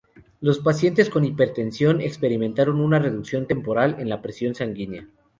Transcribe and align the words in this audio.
Los 0.39 0.57
pacientes 0.57 1.11
con 1.11 1.25
hipertensión 1.25 2.01
experimentaron 2.01 2.81
una 2.81 2.97
reducción 2.97 3.45
temporal 3.45 3.97
en 3.99 4.09
la 4.09 4.19
presión 4.19 4.55
sanguínea. 4.55 5.07